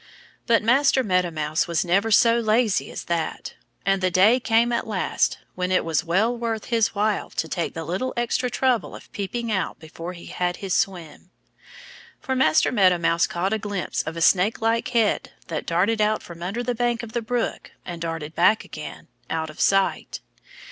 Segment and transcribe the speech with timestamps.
[0.47, 3.53] But Master Meadow Mouse was never so lazy as that.
[3.85, 7.75] And the day came at last when it was well worth his while to take
[7.75, 11.29] the little extra trouble of peeping out before he had his swim.
[12.19, 16.41] For Master Meadow Mouse caught a glimpse of a snakelike head that darted out from
[16.41, 20.19] under the bank of the brook and darted back again, out of sight.